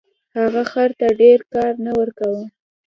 [0.37, 2.43] هغه خر ته ډیر کار نه ورکاوه.